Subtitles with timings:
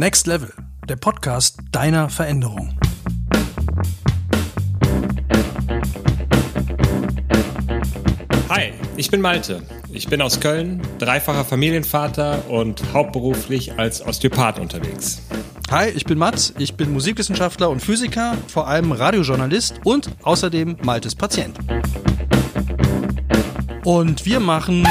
[0.00, 0.50] Next Level,
[0.88, 2.74] der Podcast deiner Veränderung.
[8.48, 9.62] Hi, ich bin Malte.
[9.92, 15.20] Ich bin aus Köln, dreifacher Familienvater und hauptberuflich als Osteopath unterwegs.
[15.70, 21.14] Hi, ich bin Mats, ich bin Musikwissenschaftler und Physiker, vor allem Radiojournalist und außerdem Maltes
[21.14, 21.58] Patient.
[23.84, 24.82] Und wir machen.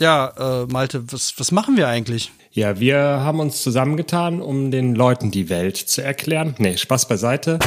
[0.00, 2.32] Ja, äh, Malte, was, was machen wir eigentlich?
[2.52, 6.54] Ja, wir haben uns zusammengetan, um den Leuten die Welt zu erklären.
[6.58, 7.58] Nee, Spaß beiseite.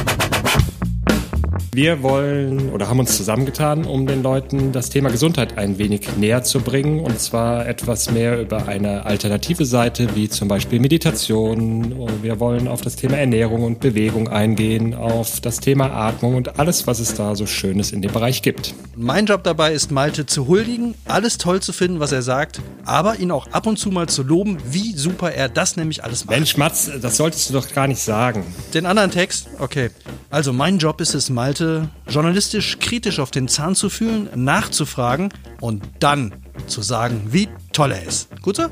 [1.78, 6.42] Wir wollen oder haben uns zusammengetan, um den Leuten das Thema Gesundheit ein wenig näher
[6.42, 11.94] zu bringen und zwar etwas mehr über eine alternative Seite wie zum Beispiel Meditation.
[12.20, 16.88] Wir wollen auf das Thema Ernährung und Bewegung eingehen, auf das Thema Atmung und alles,
[16.88, 18.74] was es da so Schönes in dem Bereich gibt.
[18.96, 23.20] Mein Job dabei ist, Malte zu huldigen, alles toll zu finden, was er sagt, aber
[23.20, 26.36] ihn auch ab und zu mal zu loben, wie super er das nämlich alles macht.
[26.36, 28.42] Mensch, Mats, das solltest du doch gar nicht sagen.
[28.74, 29.46] Den anderen Text?
[29.60, 29.90] Okay.
[30.30, 35.82] Also mein Job ist es, Malte journalistisch kritisch auf den Zahn zu fühlen, nachzufragen und
[36.00, 36.34] dann
[36.66, 38.28] zu sagen, wie toll er ist.
[38.42, 38.66] Gut so?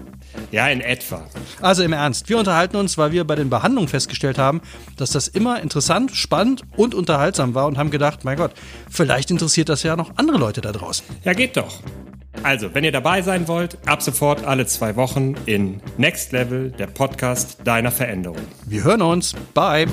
[0.50, 1.26] Ja, in etwa.
[1.62, 4.60] Also im Ernst, wir unterhalten uns, weil wir bei den Behandlungen festgestellt haben,
[4.98, 8.52] dass das immer interessant, spannend und unterhaltsam war und haben gedacht, mein Gott,
[8.90, 11.06] vielleicht interessiert das ja noch andere Leute da draußen.
[11.24, 11.80] Ja, geht doch.
[12.42, 16.86] Also, wenn ihr dabei sein wollt, ab sofort alle zwei Wochen in Next Level, der
[16.86, 18.42] Podcast deiner Veränderung.
[18.66, 19.34] Wir hören uns.
[19.54, 19.86] Bye.